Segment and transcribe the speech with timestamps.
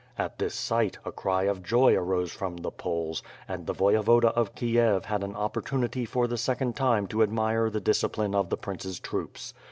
[0.17, 4.55] At this sight, a cry of joy arose from the Poles, and the Voyevoda of
[4.55, 8.57] Kiev had an opportunity for the second time to admire the dis cipline of the
[8.57, 9.53] prince's troops.